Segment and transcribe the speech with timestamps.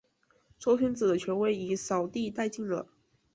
[0.57, 2.87] 周天子的权威已扫地殆尽了。